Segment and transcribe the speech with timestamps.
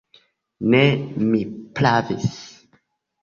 [0.75, 0.79] Ne,
[1.27, 1.41] mi
[1.79, 2.33] pravis!